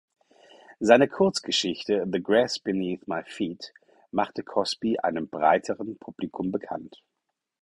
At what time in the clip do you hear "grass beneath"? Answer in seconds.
2.23-3.07